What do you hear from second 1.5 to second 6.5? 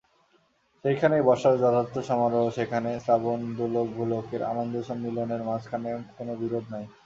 যথার্থ সমারোহ-সেখানে শ্রাবণে দ্যুলোক-ভূলোকের আনন্দসম্মিলনের মাঝখানে কোনো